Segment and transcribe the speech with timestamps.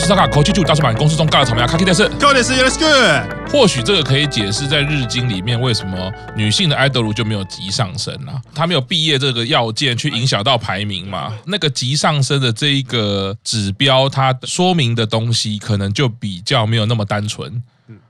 [0.00, 3.52] 我去查卡口气就大出版公司中尬的草莓啊，卡基德斯，高德斯，Yes good。
[3.52, 8.40] 或许这个可以解释在日经里面为什么女性的爱豆就没有急上升啊？
[8.54, 11.34] 她没有毕业这个要件去影响到排名嘛？
[11.44, 17.62] 那个急上升的这一个指标，它说明的东西可能就比较没有那么单纯。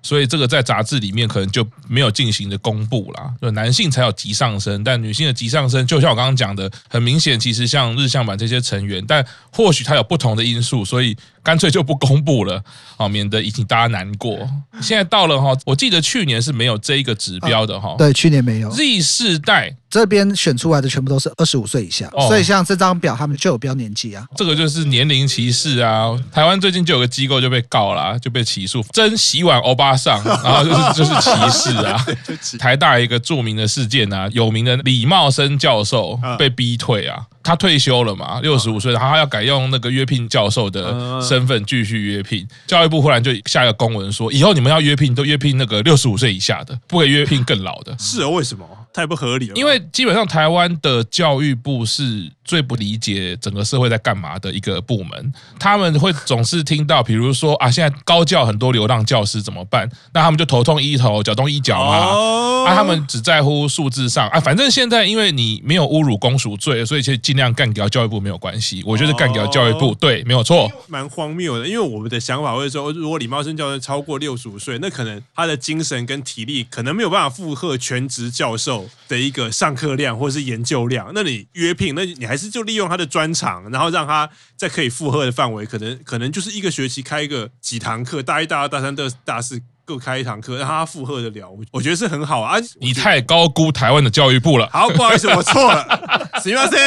[0.03, 3.33] 所以这个在杂志里面可能就没有进行的公布啦。
[3.41, 12.63] 就男性才有急上升，但女性的急上升，就像我刚刚讲的，很明显，其实像日向版这些成员，但或许它有不同的因素，所以干脆就不公布了，
[12.97, 14.39] 啊，免得引起大家难过。
[14.81, 18.71] 现在到了哈，我记得去年是没有这一个指标的哈，对，去年没有。
[18.71, 24.27] Z 世代这边选出来的全部都是二十五岁以下，所以像这张表他们就有标年纪啊。
[24.37, 26.17] 这个就是年龄歧视啊！
[26.33, 32.07] 台湾最近就有个机构就被告了，就被起诉，真洗碗欧巴上， 然后就是就是歧视啊！
[32.61, 37.27] 台大一个著名的事件啊，有名的李茂生教授被逼退啊。
[37.43, 42.47] 他退休了嘛，六十五岁，他要改用那个约聘教授的身份继续约聘。
[42.67, 47.97] 教育部忽然就下一个公文说，以后你们要约聘都约聘那个六十五岁以下的，不可以约聘更老的。
[47.99, 48.67] 是啊，为什么？
[48.93, 49.55] 太不合理了。
[49.55, 59.89] 因为基本上台湾的教育部是最不理解整个社会在干嘛的一个部门，他们会总是听到，比如说啊，现在高教很多流浪教师怎么办？
[60.13, 62.67] 那他们就头痛医头，脚痛医脚嘛。
[62.67, 68.83] 啊，他们只在乎数字上啊，反正现在因为你没有侮辱公署罪，所以其实尽量干掉教育部没有关系。
[68.85, 70.69] 我觉得干掉教育部对，没有错。
[70.89, 81.13] 蛮荒谬的，因为我们的想法会说，如果李茂生教授超过六十五岁，那可能他的精神跟体力可能没有办法负荷全职教授的一个上课量或者是研究量。
[81.15, 89.61] 那你约聘，那你还是就利用他的专长，然后让他在可以负荷的范围，可能可能就是一个学期开一个几堂课，大一、大二、大三、大大四。
[89.83, 92.55] 各开一堂课，让他负荷得了，我觉得是很好啊。
[92.81, 94.69] 你太高估台湾的教育部了。
[94.71, 96.30] 好，不好意思，我错了。
[96.41, 96.67] 行吗？
[96.67, 96.79] 行。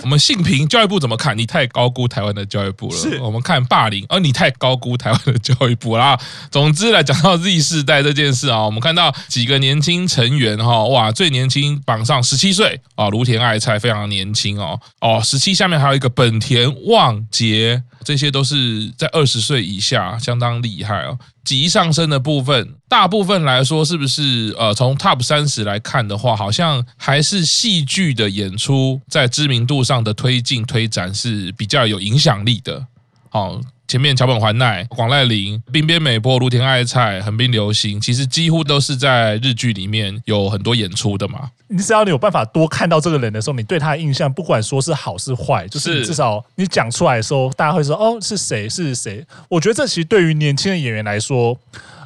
[0.02, 1.36] 我们性平教育部怎么看？
[1.36, 2.96] 你太高估台湾的教育部了。
[2.96, 6.18] 是我们看霸凌，而你太高估台湾的教育部啦。
[6.50, 17.82] 总之来讲到 Z 世代这件事啊，我们看到几个年轻成员哈，哇，最年轻榜上十七岁啊，芦田爱菜非常年轻哦哦，十七下面还有一个本田望杰。
[18.02, 21.18] 这些都是在二十岁以下，相当厉害哦。
[21.44, 32.86] 急上升的部分，大部分来说，是不是呃，从 Top 三十来看的话，好像还是戏剧的演出在知名度上的推进推展是比较有影响力的。
[33.28, 33.60] 好。
[33.90, 41.50] 前面桥本环奈、广濑铃、滨边美波、芦田爱菜、横滨流星，其实几乎都是在日剧里面有很多演出的嘛。
[41.66, 49.26] 你只要你有办法多看到这个人的时候，你对他的印象，不管说是好是坏，就是至少你讲出来的时候，大家会说哦，是谁是谁。
[49.48, 51.58] 我觉得这其实对于年轻的演员来说。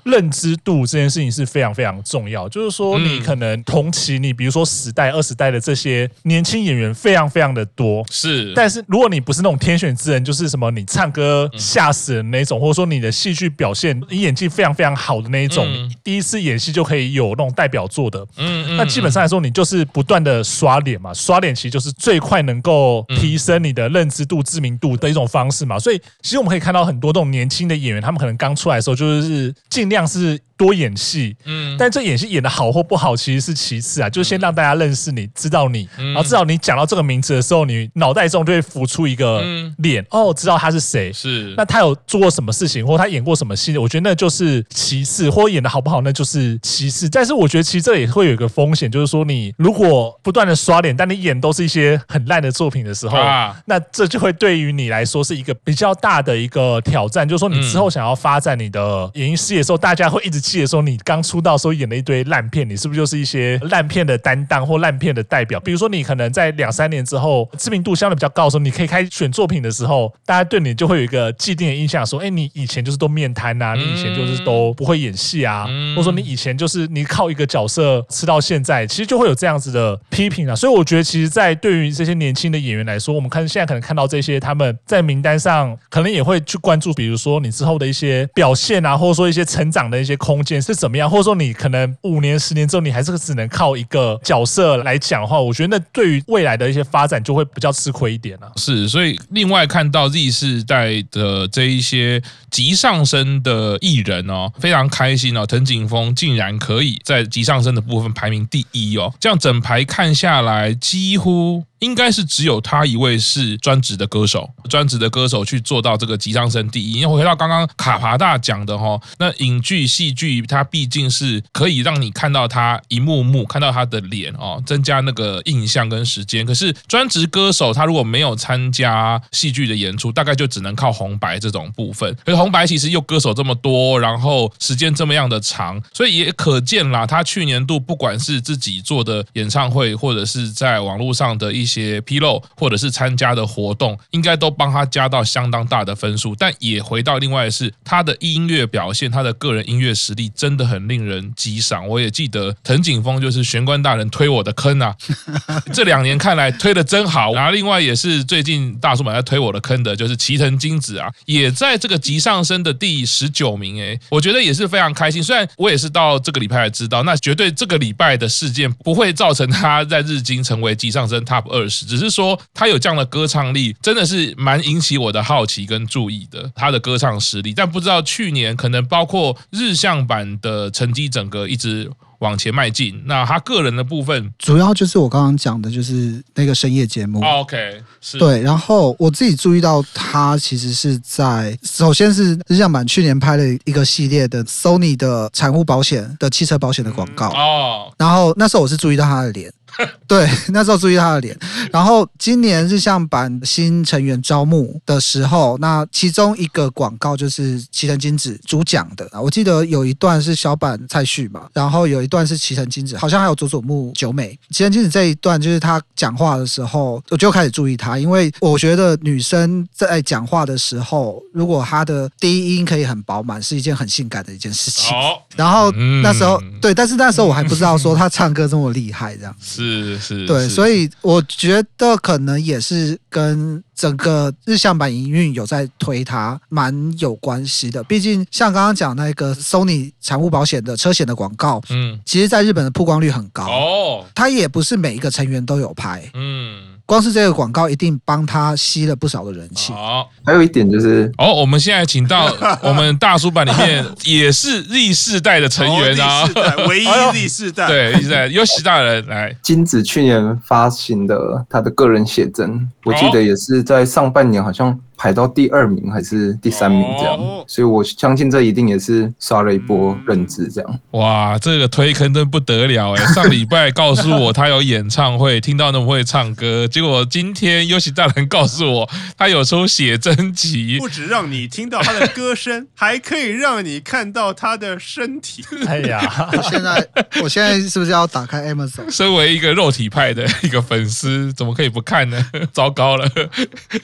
[0.05, 8.53] 认知度这件事情是非常非常重要，就是说你可能同期，你比如说十代、二十代的这些年轻演员非常非常的多，是。
[8.55, 15.67] 但是如果你不是那种天选之人，就是什么你唱歌吓死人那种，或者说你的戏剧表现、你演技非常非常好的那一种，
[16.05, 25.79] 第一次演戏就可以有那种代表作的，嗯嗯，那基本上来说，你就是不断的刷脸嘛，刷脸其实就是最快能够提升你的认知度、知名度的一种方式嘛。
[25.79, 29.94] 所以其实我们可以看到很多这种年轻的演员，他们可能刚出来的时候就是尽量。
[29.95, 39.43] 样是多演戏，嗯，但这演戏演的好或不好其实是其次啊，就先让大家认识你，知道你，然后至少你讲到这个名字的时候，你脑袋中就会浮出一个
[39.79, 47.09] 脸，哦，知道他是谁，是，那他有做过什么事情，或他演过什么戏，我觉得那就是其次，或演的好不好那就是其次。
[47.09, 53.19] 但是我觉得其实这也会有一个风险，就是说你如果不断的刷脸，但你演都是一些很烂的作品的时候，
[53.67, 59.79] 那这就会对于你来说是一个比较大的一个挑战，就是说你之后想要发展你的演艺事业的时候。
[59.85, 65.61] 大家会一直记得说，你刚出道的时候演了一堆烂片，你是不是就是一些烂片的担当或烂片的代表？
[65.61, 80.57] 比如说，你可能在两三年之后知名度相对比较高的时候，你可以开始选作品的时候，大家对你就会有一个既定的印象，说：哎，你以前就是都面瘫啊，你以前就是都不会演戏啊，或者说你以前就是你靠一个角色吃到现在，其实就会有这样子的批评啊。
[80.57, 89.74] 所以我觉得，其实，在对于这些年轻的演员来说，我们看现在可能看到这些他们在名单上，可能也会去关注，比如说你之后的一些表现啊，或者说一些成。
[89.75, 98.53] 长的一些空间是怎么样，或者说你可能五年、十年之后，你还是只能靠一个角色来讲的话，我觉得那对于未来的一些发展就会比较吃亏一点了。
[98.57, 111.65] 是，所以另外看到 Z 世代的这一些急上升的艺人哦，非常开心哦，藤井峰竟然可以在急上升的部分排名第一哦，这样整排看下来几乎。
[111.81, 116.93] 应该是只有他一位是专职的歌手，专职的歌手去做到这个急上升第一。
[116.93, 126.45] 因为回到刚刚卡帕大讲的哈，那影剧、戏剧，它毕竟是可以让你看到他一幕幕，看到他的脸哦，增加那个印象跟时间。
[126.45, 132.15] 可是专职歌手他如果没有参加戏剧的演出，大概就只能靠红白这种部分。
[132.27, 146.35] 可是红白其实又歌手这么多，然后时间这么样的长，所以也可见啦，他去年度不管是自己做的演唱会，或者是在网络上的一些披露，或者是参加的活动，应该都帮他加到相当大的分数。
[146.37, 151.87] 但也回到另外是他的音乐表现，他的个人音乐实力真的很令人激赏。
[151.87, 154.95] 我也记得藤井风就是玄关大人推我的坑啊，
[155.73, 157.35] 这两年看来推的真好。
[157.35, 163.77] 然后另外也是最近大叔们在推我的坑的，就是齐藤金子啊，也在这个急上升的第十九名。
[163.79, 165.23] 诶，我觉得也是非常开心。
[165.23, 176.51] 虽然我也是到这个礼拜才知道，那绝对这个礼拜的事件不会造成他在日经成为急上升 Top 二十，只是说他有这样的歌唱力，真的是蛮引起我的好奇跟注意的。
[176.55, 181.91] 他的歌唱实力，但不知道去年可能包括日向版的成绩，整个一直
[182.25, 183.01] 往前迈进。
[183.05, 187.23] 那他个人的部分，主要就是我刚刚讲的，就是那个深夜节目。
[187.23, 188.41] OK，是对。
[188.41, 197.93] 然后我自己注意到，他其实是在首先是日向版去年拍了一个系列的 Sony 的产物保险的汽车保险的广告哦。
[197.99, 199.53] 然后那时候我是注意到他的脸。
[200.07, 201.37] 对，那时候注意他的脸。
[201.73, 209.11] 然后今年日向版新成员招募的时候，那其中一个广告就是齐藤金子主讲的。
[209.21, 214.39] 我记得有一段是小坂菜绪嘛，然后有一段是齐藤京子，好像还有佐佐木久美。
[214.51, 224.95] 齐藤京子这一段就是他讲话的时候，我就开始注意他，因为我觉得女生在讲话的时候，如果她的低音可以很饱满，是一件很性感的一件事情。
[225.35, 229.63] 然后那时候对，但是那时候我还不知道说她唱歌这么厉害，这样子。
[229.63, 237.83] 是是，对，所以我觉得可能也是跟整个日向版营运有在推它，蛮有关系的。
[237.85, 244.05] 毕竟像刚刚讲那个 Sony 产物保险的车险的广告，嗯，其实在日本的曝光率很高哦。
[244.15, 246.74] 它也不是每一个成员都有拍，嗯。
[246.87, 249.73] 光是这个广告，一定帮他吸了不少的人气。
[249.73, 252.31] 好，还有一点就是，哦，我们现在请到
[252.63, 256.29] 我们大叔版里面也是 Z 世代的成员啊，
[256.69, 259.35] 唯一 Z 世代，对 Z 世代有喜大人来。
[259.43, 264.79] 金子去年发行的他的个人写真，我记得也是在上半年好像。
[265.05, 270.81] 排到第二名还是第三名这样，所以我相信这一定也是刷了一波认知这样。
[270.93, 273.05] 哇，这个推坑真不得了哎！
[273.13, 285.45] 上礼拜告诉我他有演唱会，听到那么会唱歌，结果今天优喜大人告诉我他有出写真集，不止让你听到他的歌声，还可以让你看到他的身体。
[285.67, 286.89] 哎呀，我现在
[287.23, 288.91] 我现在是不是要打开 Amazon？
[288.91, 292.27] 身为一个肉体派的一个粉丝，怎么可以不看呢？
[292.55, 293.07] 糟糕了，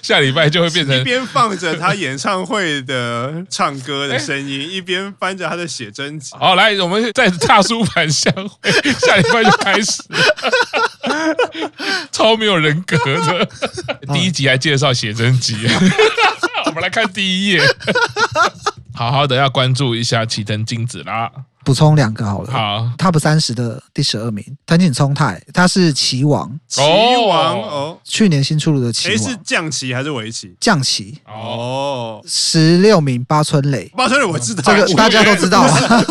[0.01, 1.10] 下礼拜就会变成。
[1.11, 6.37] 一边放着他演唱会的唱歌的 声音，一边翻着他的写真集。
[6.39, 10.05] 好，来，我们在大叔版相会，下礼拜就开始，
[12.13, 13.49] 超没有人格的。
[14.15, 15.57] 第一集还介绍写真集，
[16.67, 17.61] 我们来看第一页，
[18.95, 21.29] 好好的要关注一下齐藤金子啦。
[21.65, 26.81] 补充两个好了，好，Top 三十的第十二名，藤井聪太，他是棋王，棋
[27.29, 30.55] 王哦，去年新出炉的棋王，是将棋还是围棋？
[30.59, 35.67] 将棋哦，十六名八村垒，八村垒我知道，这个大家都知道，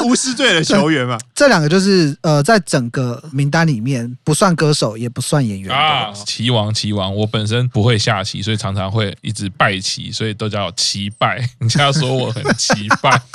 [0.05, 1.17] 巫师队的球员嘛。
[1.33, 5.75] 这两个就是呃，在整个名单里面不算歌手，也不算演员。
[5.75, 6.11] 啊。
[6.25, 11.37] 棋王，棋王，我本身不会下棋，所以常常会一直败棋，所以都叫棋败。
[11.59, 13.19] 人家说我很棋败。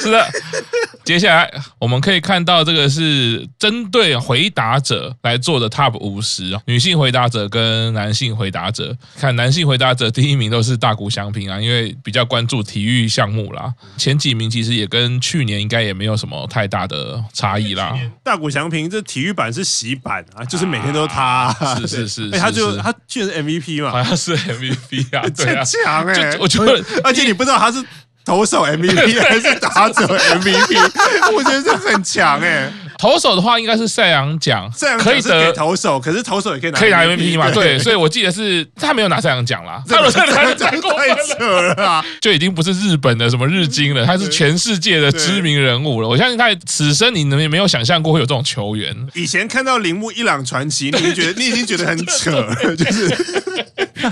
[0.00, 0.26] 是的，
[1.04, 8.96] 接下来我们可以看到这个是针对回答者来做的 Top 五十，女性回答者跟男性回答者。
[9.18, 13.72] 看男性回答者第一名都是大谷翔平啊，因为比较关注体育项目啦。
[13.98, 17.94] 前几名其实也跟去年应该也没有什么太大的差异啦。
[18.22, 21.22] 大谷翔平这体育版是洗版啊，就是每天都他，
[21.60, 27.84] 啊，是是是， 哎，他就他居然是 MVP 嘛， 好像是 MVP 啊，对啊，强哎，欸，我觉得，而且你不知道他是。
[28.24, 30.90] 投手 MVP 还是打者 MVP？
[31.36, 32.72] 我觉得这很强哎。
[32.96, 37.50] 投手的话应该是赛扬奖，赛扬奖是给投手，可是投手也可以拿可以拿 MVP 嘛？
[37.50, 39.82] 对，所以我记得是他没有拿赛扬奖啦。
[39.86, 42.02] 他有赛扬奖太扯了啊！
[42.22, 46.08] 就已经不是日本的什么日经了，他是全世界的知名人物了。
[46.08, 48.96] 我相信他此生你能也没有想象过会有这种球员。
[49.12, 53.08] 以前看到铃木一朗传奇，你就觉得你已经觉得很扯了，就是。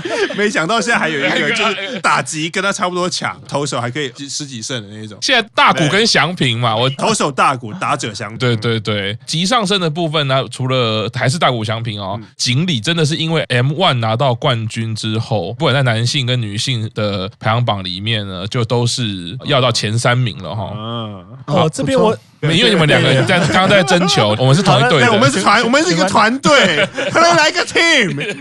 [0.37, 5.17] 没想到现在还有一个 就是打击跟他差不多强，投手还可以十几胜的那种。
[5.21, 8.37] 现在大谷跟祥平嘛，我投手大谷，打者祥平。
[8.37, 20.71] 对对对，急上升的部分呢，除了还是大谷祥平哦，锦鲤真的是因为 M One 拿到冠军之后，不管在男性跟女性的排行榜里面呢，就都是要到前三名了哈。
[20.75, 22.17] 嗯，哦，这边我。
[22.43, 28.35] 因为你们两个人在刚刚在争球， 我们是同一队，我们是团，我们是一个团队，快来个 team，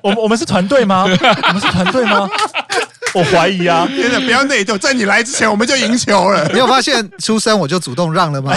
[0.00, 1.04] 我们我们是团队吗？
[1.08, 2.28] 我们是团队吗？
[3.14, 3.86] 我怀疑啊！
[3.94, 6.48] 真的不要内疚，在你来之前我们就赢球了。
[6.54, 8.54] 你有发现出生我就主动让了吗？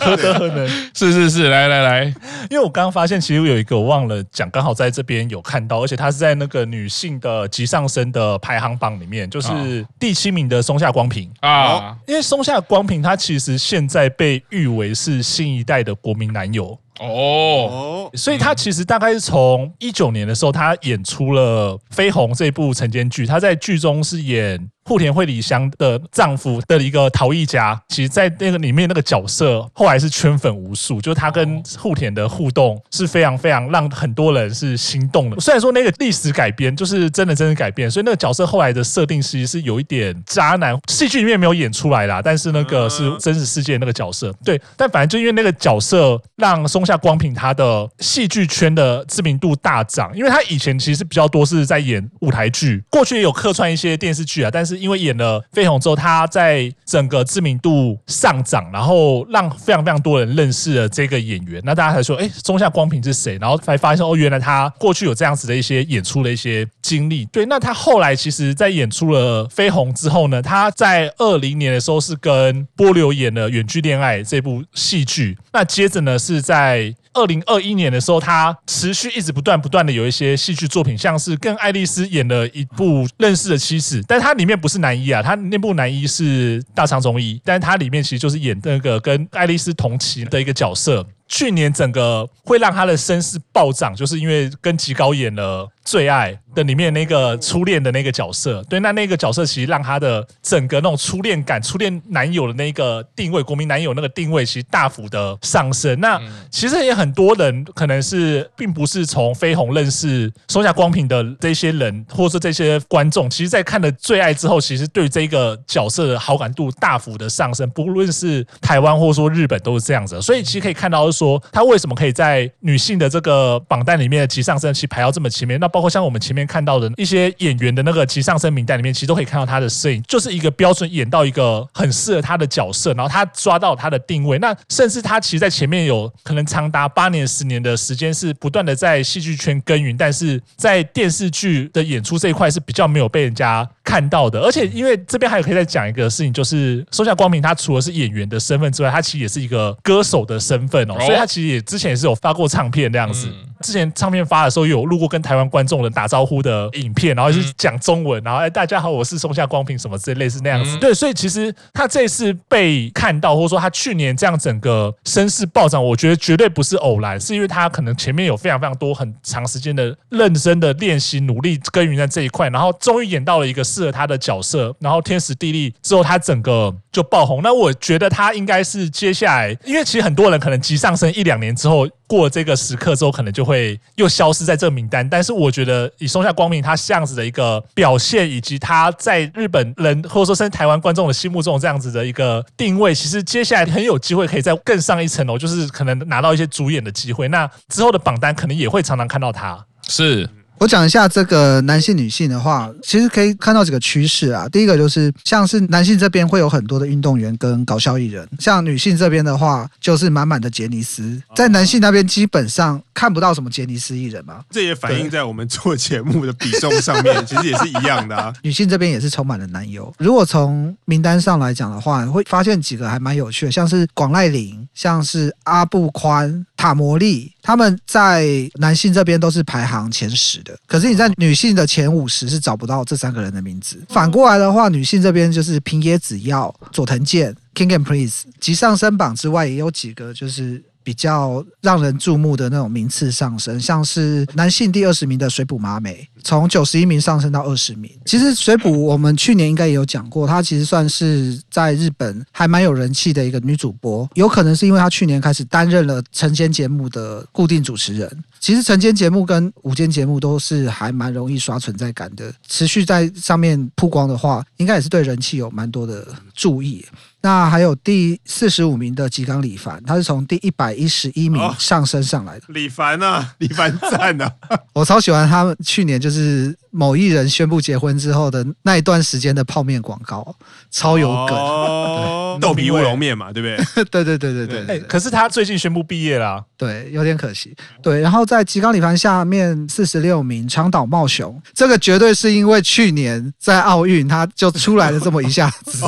[0.00, 0.68] 何德何能？
[0.92, 2.04] 是是是，来来来，
[2.50, 11.94] 因为我刚刚发现，其实有一个我忘了讲，刚好在这边有看到，而且他是在那个女性的急上升的排行榜里面，就是第七名的松下光平啊。
[12.08, 16.76] 因为松下光平他其实现在被誉为是新一代的国民男友。
[17.00, 24.68] 哦，所以他其实大概是从一九年的时候，他演出了《绯红》这部晨间剧，他在剧中是演。
[24.84, 35.38] 户田惠梨香的丈夫的一个陶艺家，其实，在那个里面那个角色后来是圈粉无数，就是他跟户田的互动是非常非常让很多人是心动的。
[35.38, 44.34] 虽然说那个历史改编就是真的真的改编，所以那个角色后来的设定其实是有一点渣男，戏剧里面没有演出来啦，但是那个是真实世界那个角色。
[44.44, 54.71] 对，但反正就因为那个角色让松下光平他的戏剧圈的知名度大涨，因为他以前其实比较多是在演舞台剧，过去也有客串一些电视剧啊，但是。
[54.76, 61.60] 是因为演了《飞鸿》之后，他在整个知名度上涨，然后让非常非常多人认识了这个演员。
[61.64, 63.36] 那大家才说，哎，松下光平是谁？
[63.40, 67.24] 然后才发现哦，原来他过去有这样子的一些演出的一些经历。
[67.26, 75.36] 对，那他后来其实，在演出了《飞鸿》之后呢，他在二零年的时候是跟波流演了《远距恋爱》这部戏剧。
[75.52, 91.06] 那接着呢，是在二零二一年的时候，他持续一直不断不断的有一些戏剧作品，像是跟爱丽丝演了一部《认识的妻子》，但是他里面不是男一啊，他那部男一是大肠中医，但是他里面其实就是演那个跟爱丽丝同期的一个角色。
[91.32, 98.62] 去年整个会让他的声势暴涨，就是因为跟吉高演了《最爱》的里面那个初恋的那个角色。
[98.68, 105.98] 对，那那个角色其实让他的整个那种初恋感、初恋男友的那个定位、国民男友那个定位，其实大幅的上升。
[106.00, 106.20] 那
[106.50, 117.66] 其实也很多人可能是并不是从飞鸿认识松下光平的这些人，或者说这些观众，其实在看了《最爱》之后，其实对这个角色的好感度大幅的上升。
[117.70, 120.20] 不论是台湾或者说日本，都是这样子。
[120.20, 121.10] 所以其实可以看到。
[121.12, 125.60] 说说他为什么可以在女性的这个榜单里面的急上升期排到这么前面？
[125.60, 134.38] 那包括像我们前面看到的一些演员的那个急上升名单里面，其实都可以看到他的摄影，就是一个标准演到一个很适合他的角色，然后他抓到他的定位。
[134.38, 144.40] 那甚至他其实，在前面有可能长达八年、十年的时间是不断的在戏剧圈耕耘，但是在电视剧的演出这一块是比较没有被人家 看到的。
[144.40, 150.94] 而且，因为这边还有可以再讲一个事情，就是松下光明他除了是演员的身份之外，他其实也是一个歌手的身份哦。
[151.00, 153.28] 所以他其实也之前也是有发过唱片那样子。
[153.62, 160.76] 之前唱片发的时候，有录过跟台湾观众人打招呼的影片，然后是讲中文，然后哎，大家好，我是松下光平什么之类类似那样子。
[160.78, 177.40] 对，所以其实他这次被看到，或者说他去年这样整个声势暴涨，我觉得绝对不是偶然，是因为他可能前面有非常非常多很长时间的认真的练习、努力耕耘在这一块，然后终于演到了一个适合他的角色，然后天时地利之后，他整个就爆红。
[177.42, 181.88] 那我觉得他应该是接下来，因为其实很多人可能急上升一两年之后。
[182.12, 185.08] 过了这个时刻之后，可能就会又消失在这个名单。
[185.08, 197.28] 但是我觉得，以松下光明他这样子的一个表现，以及他在日本人或者说甚至台湾观众的心目中这样子的一个定位，其实接下来很有机会可以再更上一层楼，就是可能拿到一些主演的机会。
[197.28, 199.64] 那之后的榜单可能也会常常看到他。
[199.88, 200.28] 是。
[200.58, 204.48] 我讲一下这个男性、女性的话，其实可以看到几个趋势啊。
[204.48, 211.20] 第一个就是，像是男性这边会有很多的运动员跟搞笑艺人，像女性这边的话，就是满满的杰尼斯。
[211.34, 214.44] 在男性那边基本上看不到什么杰尼斯艺人嘛。
[214.50, 218.32] 这也反映在我们做节目的比重上面， 其实也是一样的啊。
[218.42, 219.92] 女性这边也是充满了男优。
[219.98, 226.46] 如果从名单上来讲的话，会发现几个还蛮有趣的，像是广濑铃，像是阿布宽。
[226.54, 233.82] 塔摩利他们在男性这边都是排行前十的，可是你在女性的前五十是找不到这三个人的名字。
[233.88, 240.62] 反过来的话，女性这边就是平野紫耀、佐藤健、King and Prince，及上升榜之外也有几个就是。
[240.82, 247.90] 比较让人注目的那种名次上升，像是男性第二十名的水卜麻美，从九十一名上升到二十名。
[248.04, 258.24] 其实水卜我们去年应该也有讲过，她其实算是在日本还蛮有人气的一个女主播，有可能是因为她去年开始担任了晨间节目的固定主持人。
[258.42, 266.84] 其实晨间节目跟午间节目都是还蛮容易刷存在感的，持续在上面曝光的话，应该也是对人气有蛮多的注意。
[267.20, 272.46] 那还有第四十五名的吉冈李凡，他是从第一百一十一名上升上来的。
[272.48, 274.32] 李凡啊，李凡赞啊！
[274.74, 280.34] 我超喜欢他们去年就是某艺人宣布结婚之后的那一段时间的泡面广告，
[280.70, 281.36] 超有梗。
[281.36, 283.84] 哦，豆皮乌龙面嘛，对不对？
[283.84, 284.80] 对对对对对，对。
[284.80, 287.54] 可是他最近宣布毕业啦啊，对，有点可惜。
[287.82, 295.86] 对，然后在吉冈里帆下面四十六名长岛茂雄，这个绝对是因为去年在奥运他就出来了这么一下子。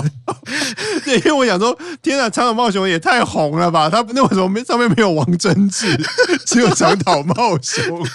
[1.04, 3.88] 对，因为我想说，天啊，长岛茂雄也太红了吧？
[3.88, 5.96] 他那为什么没上面没有王贞治，
[6.44, 8.06] 只有长岛茂雄？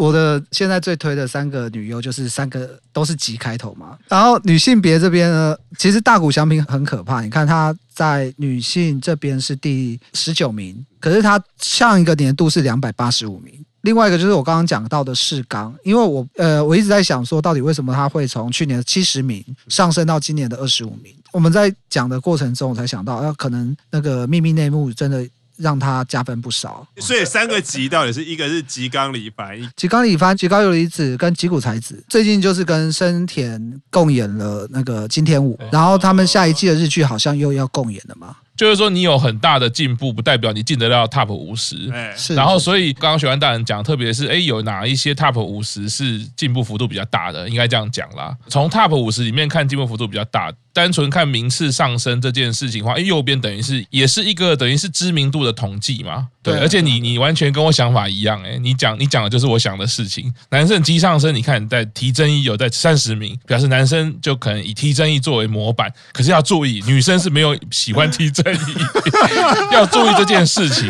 [0.00, 3.98] 我的现在最推的三个女优就是三个都是吉开头嘛。
[4.08, 7.20] 然后女性别这边呢，其实大谷翔平很可怕。
[7.20, 13.52] 你看她在女性这边是第十九名，可是她上一个年度是两百八十五名。
[13.82, 21.14] 另外一个就是我刚刚讲到的世刚，因为我呃我一直在想说，到底为什么他会从去年的七十名上升到今年的二十五名？
[21.32, 25.26] 我们在讲的过程中，我才想到，要可能那个秘密内幕真的
[25.60, 26.86] 让他加分不少。
[26.96, 38.36] 所以三个吉到底是一个是吉冈里帆，吉冈里帆、吉高由里子跟吉谷才子，最近就是跟生田共演了那个金田舞，然后他们下一季的日剧好像又要共演了嘛。
[38.60, 41.90] 就是说，你有很大的进步，不代表你进得到 Top 五十。
[42.14, 47.48] 是，然后，所以刚刚学完大人讲，特别是哎，有哪一些 Top 五十是进步幅度比较大的？
[47.48, 48.36] 应该这样讲啦。
[48.48, 56.28] 从 Top 五十里面看进步幅度比较大，单纯看名次上升这件事情的话，哎，右边等于是也是一个等于是知名度的统计嘛。
[56.42, 60.32] 对，而且你你完全跟我想法一样，哎，你讲你讲的就是我想的事情。
[60.50, 65.92] 男生机上升，你看在提争议有在三十名，表示男生就可能以提争议作为模板。
[66.12, 68.74] 可是要注意，女生是没有喜欢提争议，
[69.70, 70.88] 要注意这件事情。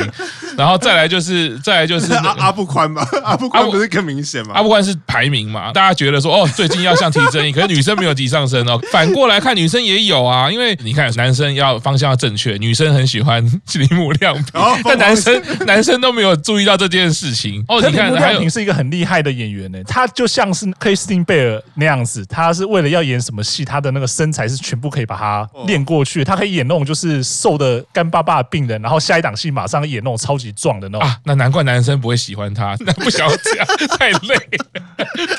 [0.57, 4.52] 然后再来就是再来就是阿阿布宽嘛，阿布宽不是更明显吗？
[4.54, 8.78] 阿布宽是排名嘛，大家觉得说哦，最近要像提争议，可是女生没有提上升哦。
[8.92, 14.45] 反过来看，女生也有啊，因为你看男生要方向要正确，女生很喜欢铃木亮平，
[14.85, 15.39] 但男生。
[15.66, 17.80] 男生都没有注意到这件事情哦。
[17.80, 26.25] 你看，还有是一个很厉害的演员呢，他就像是克里斯汀贝尔那样子，他是为了要演什么戏，他的那个身材是全部可以把它练过去。
[26.25, 31.17] 他可以演那种就是瘦的干巴巴的病人，然后下一档戏马上演那种超级壮的那种啊。
[31.25, 33.67] 那难怪男生不会喜欢他， 那不想要这样，
[33.99, 34.36] 太累，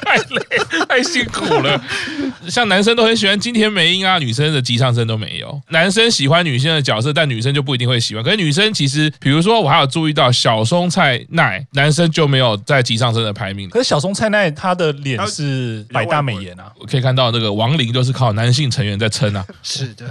[0.03, 1.79] 太累，太辛苦了。
[2.49, 5.61] 像男生都很喜欢金田美樱啊，女生的吉上升都没有。
[5.69, 8.23] 男生喜欢女性的角色，但女生就不一定会喜欢。
[8.23, 9.90] 可是女生其实，比如说我还有。
[9.91, 20.07] 注意到小松菜奈男生就没有在集上升的排名，可是小松菜奈他的脸是百大美颜啊，我可以看到那个王林都是靠男性成员在撑啊，是的，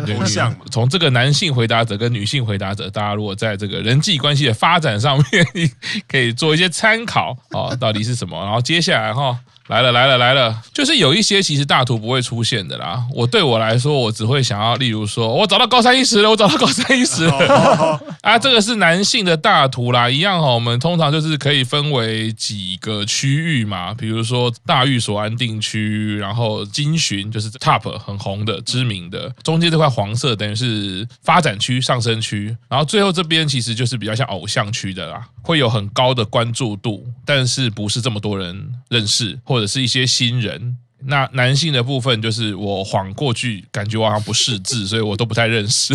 [0.70, 5.70] 从这个男性回答者跟女性回答者，大家如果在这个人际关系的发展上面，
[6.06, 8.38] 可以做一些参考哦，到底是什么？
[8.44, 9.38] 然后接下来哈。
[9.70, 13.04] 来了来了来了，就是有一些其实大图不会出现的啦。
[13.14, 20.48] 我对我来说，我只会想要，例如说，我找到高山一时了，我找到高山一时了 啊，这个是男性的大图啦，一样哈。
[20.48, 39.59] 我们通常就是可以分为几个区域嘛，比如说大玉所安定区，然后金寻就是 top 很红的知名的，中间这块黄色等于是发展区上升区，然后最后这边其实就是比较像偶像区的啦，会有很高的关注度，但是不是这么多人认识或。
[39.60, 45.94] 或者是一些新人，那男性的部分就是我晃过去，感觉我好像不识字，所以我都不太认识。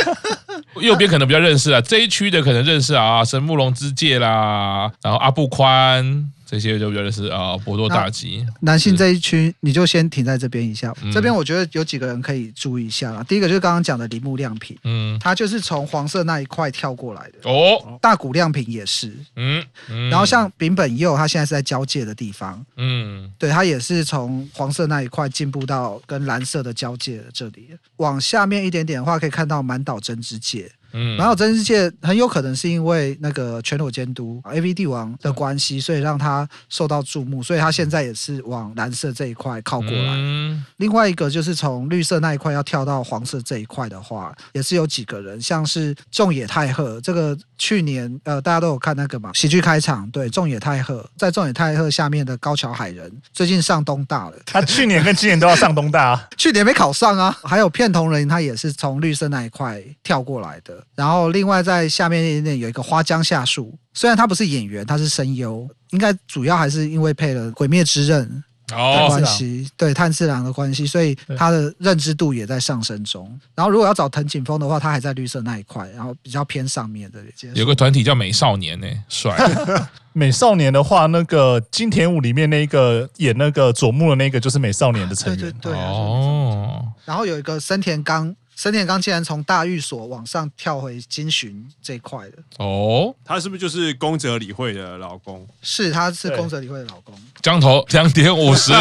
[0.80, 6.32] 右边可能比较认识啊，这一区的可能认识啊，神木隆之介啦，然后阿布宽。
[6.50, 8.46] 这些就觉得是啊，博多大吉。
[8.60, 10.94] 男性这一区，你就先停在这边一下。
[11.02, 13.22] 嗯、这边我觉得有几个人可以注意一下啦。
[13.24, 17.50] 第一个就是刚刚讲的铃木亮平，嗯，他就是从黄色那一块跳过来的。
[17.50, 27.68] 哦，大谷亮平也是，嗯，嗯然后像丙本佑，他现在是在交界的地方，嗯，对他也是从黄色那一块进步到跟蓝色的交界的这里。
[27.98, 30.70] 往下面一点点的话，可以看到满岛真之介。
[30.92, 40.14] 嗯，然后真之介很有可能是因为那个全裸监督 AV 帝王的关系，所以让他受到注目，所以他现在也是往蓝色这一块靠过来。
[40.16, 57.36] 嗯，另外一个就是从绿色那一块要跳到黄色这一块的话，也是有几个人，像是仲野太贺，这个去年呃大家都有看那个嘛喜剧开场，对，仲野太贺在仲野太贺下面的高桥海人最近上东大了，他去年跟今年都要上东大，啊 去年没考上啊。
[57.42, 60.77] 还有片桐人，他也是从绿色那一块跳过来的。
[60.94, 73.26] 然后另外在下面一点点有一个花江夏树，虽然他不是演员，他是声优，应该主要还是因为配了《鬼灭之刃》的关系，对炭治郎的关系，所以他的认知度也在上升中。
[73.54, 77.18] 然后如果要找藤井风的话，他还在绿色那一块，然后比较偏上面的。
[77.54, 79.36] 有个团体叫美少年呢，帅。
[80.12, 85.40] 美少年的话，那个金田五里面那个演那个佐木的那个就是美少年的成员。
[85.40, 85.74] 对对对。
[85.74, 86.82] 哦。
[87.04, 88.34] 然后有一个森田刚。
[88.60, 95.46] 森田刚竟然从大狱所往上跳回金巡这一块的哦，他是不是就是宫泽理惠的老公？
[95.62, 97.14] 是，他是宫泽理惠的老公。
[97.40, 98.72] 江头两点五十，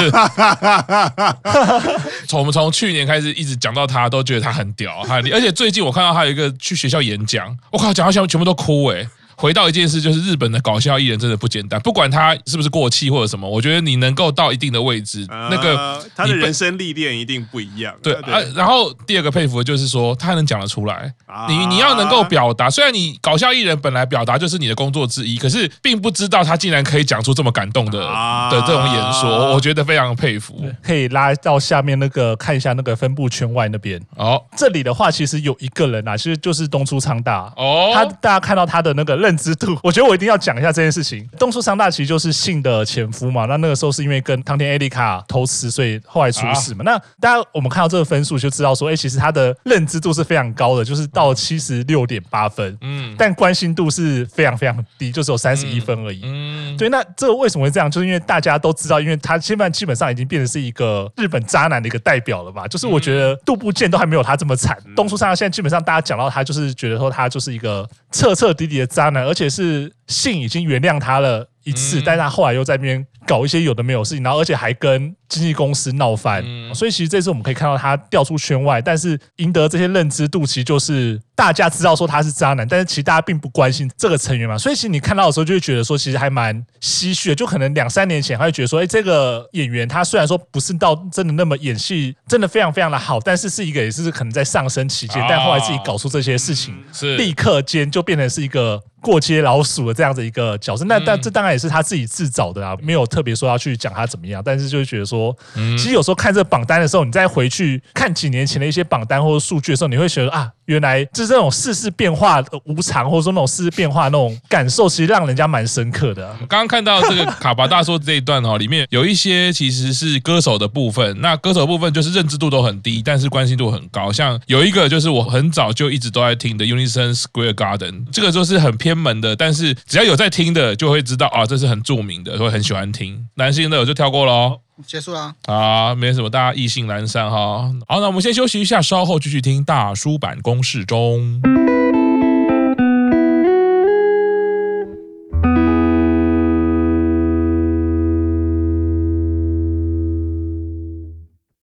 [2.27, 9.09] 从我们从去年开始一直讲到他，都觉得他很屌，他很厉害，而且最近我看到他有一个去学校演讲，我靠，讲到全部都哭哎、欸。
[9.37, 17.93] 回到一件事，就是日本的搞笑艺人真的不简单，不管他是不是过气或者什么，我觉得你能够到一定的位置，呃、那个他的人生历练一定不一样。
[18.01, 21.13] 对啊，然后第二个佩服的就是说，他还能讲得出来。
[21.47, 30.65] 你你要能够表达，虽然你搞笑艺人本来表达就是你的工作之一，可是并不知道他竟然可以讲出这么感动的的这种演说，我觉得非常佩服。
[30.81, 34.43] 可以拉到下面那个看一下那个分布圈外那边哦。
[34.57, 37.91] 这里的话，其实有一个人啊，其实就是东出昌大哦。
[37.93, 41.27] 他大家看到他的那个认知度， 我觉得我一定要讲一下这件事情。
[41.37, 46.83] 东出昌大其实就是信的前夫嘛，那那个时候是因为跟汤田艾丽卡偷吃，所以后来出事嘛。
[46.85, 56.21] 那大家我们看到这个分数就知道说，哎，其实他的认知度是非常高的，就是到七十六点八分，嗯，但关心度是非常非常低，就只有三十一分而已。
[56.23, 57.91] 嗯，对，那这个为什么会这样？
[57.91, 62.67] 就是因为大家都知道，因为他现在基本上已经变成是一个日本渣男的一个代表了吧。
[62.67, 69.97] 就是我觉得杜部建都还没有他这么惨，东出昌大现在基本上大家讲到他，就是觉得说他就是一个彻彻底底的渣男，而且是。
[70.07, 76.41] 信已经原谅他了一次，但是他后来又在那边搞一些有的没有事情，然后而且还跟经纪公司闹翻，
[76.73, 97.17] 所以其实这次我们可以看到他掉出圈外，但是赢得这些认知度，其实就是大家知道说他是渣男，但是其实大家并不关心这个成员嘛，所以其实你看到的时候就会觉得说，其实还蛮唏嘘的，就可能两三年前他会觉得说，哎，这个演员他虽然说不是到真的那么演戏真的非常非常的好，但是是一个也是可能在上升期间，但后来自己搞出这些事情，是。
[97.17, 98.81] 立刻间就变成是一个。
[98.99, 110.51] 过街老鼠的这样的一个角色，那但这当然也是他自己自找的啊，没有特别说要去讲他怎么样，但是就会觉得说，其实有时候看这榜单的时候，你再回去看几年前的一些榜单或者数据的时候，你会觉得啊。
[110.67, 116.27] 原来就是这种世事变化无常，或者说那种世事变化那种感受，其实让人家蛮深刻的。
[116.41, 121.21] 我刚刚看到这个卡巴大叔这一段哦，里面有一些其实是歌手的部分。
[121.21, 124.11] 那歌手的部分就是认知度都很低，但是关心度很高。
[124.11, 133.27] 像有一个就是我很早就一直都在听的 Unison Square Garden，这个就是很偏门的，但是只要有在听的就会知道啊，这是很著名的，会很喜欢听。
[133.35, 134.59] 男性的我就跳过喽。
[134.85, 137.71] 结束了啊，没什么，大家意兴阑珊哈。
[137.87, 141.41] 好，那我们先休息一下，稍后继续听大叔版公式中。